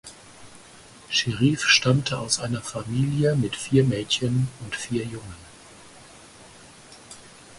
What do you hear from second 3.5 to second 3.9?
vier